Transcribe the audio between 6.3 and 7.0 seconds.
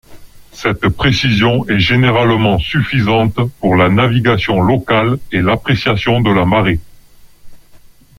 la marée.